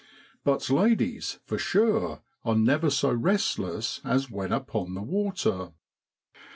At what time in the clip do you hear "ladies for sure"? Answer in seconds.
0.71-2.23